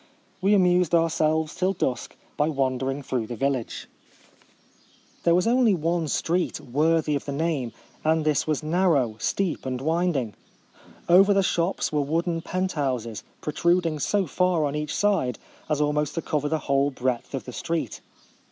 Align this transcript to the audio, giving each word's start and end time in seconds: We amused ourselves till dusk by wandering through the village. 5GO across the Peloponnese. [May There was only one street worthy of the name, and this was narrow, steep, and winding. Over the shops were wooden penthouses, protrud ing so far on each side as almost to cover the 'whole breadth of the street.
We 0.41 0.55
amused 0.55 0.95
ourselves 0.95 1.53
till 1.53 1.73
dusk 1.73 2.15
by 2.35 2.49
wandering 2.49 3.03
through 3.03 3.27
the 3.27 3.35
village. 3.35 3.87
5GO 4.03 4.13
across 4.15 4.15
the 4.15 4.43
Peloponnese. 4.49 5.15
[May 5.15 5.23
There 5.23 5.35
was 5.35 5.45
only 5.47 5.75
one 5.75 6.07
street 6.07 6.59
worthy 6.59 7.13
of 7.15 7.25
the 7.25 7.31
name, 7.31 7.71
and 8.03 8.25
this 8.25 8.47
was 8.47 8.63
narrow, 8.63 9.17
steep, 9.19 9.63
and 9.63 9.79
winding. 9.79 10.33
Over 11.07 11.35
the 11.35 11.43
shops 11.43 11.91
were 11.93 12.01
wooden 12.01 12.41
penthouses, 12.41 13.23
protrud 13.43 13.85
ing 13.85 13.99
so 13.99 14.25
far 14.25 14.65
on 14.65 14.73
each 14.73 14.95
side 14.95 15.37
as 15.69 15.79
almost 15.79 16.15
to 16.15 16.23
cover 16.23 16.49
the 16.49 16.57
'whole 16.65 16.89
breadth 16.89 17.35
of 17.35 17.45
the 17.45 17.53
street. 17.53 18.01